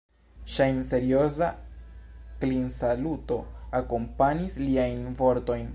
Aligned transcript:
Ŝajnserioza 0.53 1.49
klinsaluto 2.45 3.39
akompanis 3.81 4.57
liajn 4.69 5.05
vortojn. 5.21 5.69